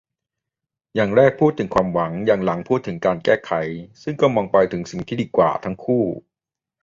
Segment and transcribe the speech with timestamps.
[0.95, 3.51] อย่างแรกพูดถึงความหวัง อย่างหลังพูดถึงการแก้ไข-
[4.03, 6.03] ซึ่งก็มองไปถึงสิ่งที่ดีกว่าทั้งคู่